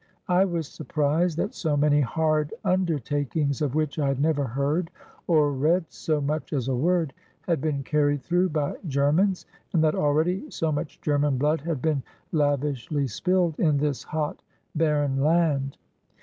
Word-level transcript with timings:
I 0.29 0.45
was 0.45 0.67
surprised 0.67 1.37
that 1.37 1.53
so 1.53 1.77
many 1.77 2.01
hard 2.01 2.55
undertakings, 2.65 3.61
of 3.61 3.75
which 3.75 3.99
I 3.99 4.07
had 4.07 4.19
never 4.19 4.45
heard 4.45 4.89
or 5.27 5.51
read 5.53 5.85
so 5.89 6.19
much 6.19 6.53
as 6.53 6.67
a 6.67 6.75
word, 6.75 7.13
had 7.43 7.61
been 7.61 7.83
carried 7.83 8.23
through 8.23 8.49
by 8.49 8.77
Germans, 8.87 9.45
and 9.73 9.83
that 9.83 9.93
already 9.93 10.49
so 10.49 10.71
much 10.71 10.99
German 11.01 11.37
blood 11.37 11.61
had 11.61 11.83
been 11.83 12.01
lavishly 12.31 13.05
spilled 13.05 13.59
in 13.59 13.77
this 13.77 14.01
hot, 14.01 14.41
barren 14.75 15.21
land. 15.23 15.77